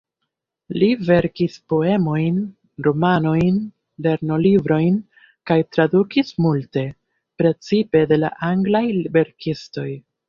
[0.83, 2.39] Li verkis poemojn,
[2.87, 3.59] romanojn,
[4.07, 4.97] lernolibrojn
[5.51, 6.87] kaj tradukis multe,
[7.43, 8.87] precipe de la anglaj
[9.21, 9.91] verkistoj.